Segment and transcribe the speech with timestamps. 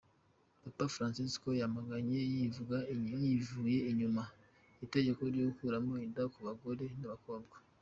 [0.61, 2.19] Papa Fransisco yamaganye
[3.21, 4.23] yivuye inyuma
[4.85, 7.55] itegeko ryo gukuramo inda ku bagore n’abakobwa.